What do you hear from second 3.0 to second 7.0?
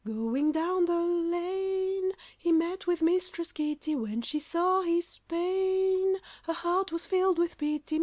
Mistress Kitty; When she saw his pain, Her heart